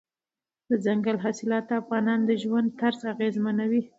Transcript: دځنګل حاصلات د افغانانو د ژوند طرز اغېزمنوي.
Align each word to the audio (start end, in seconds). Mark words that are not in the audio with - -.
دځنګل 0.69 1.17
حاصلات 1.23 1.63
د 1.67 1.71
افغانانو 1.81 2.23
د 2.29 2.31
ژوند 2.41 2.67
طرز 2.79 3.01
اغېزمنوي. 3.13 3.81